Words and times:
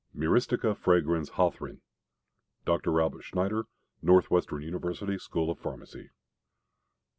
(Myristica 0.17 0.75
fragrans 0.75 1.29
Hauthryn.) 1.33 1.81
DR. 2.65 2.99
ALBERT 3.01 3.23
SCHNEIDER. 3.23 3.65
Northwestern 4.01 4.63
University 4.63 5.19
School 5.19 5.51
of 5.51 5.59
Pharmacy. 5.59 6.09